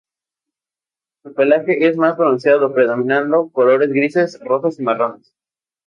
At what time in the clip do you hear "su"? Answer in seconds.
1.21-1.31